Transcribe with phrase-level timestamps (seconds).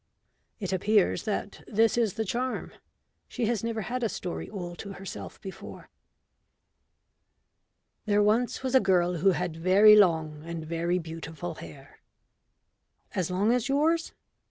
[0.59, 2.71] It appears that this is the charm.
[3.27, 5.91] She has never had a story all to herself before.]
[8.07, 11.99] There once was a girl who had very long and very beautiful hair.
[13.13, 14.11] (_As long as yours?